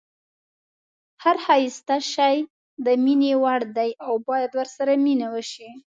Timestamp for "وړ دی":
3.43-3.89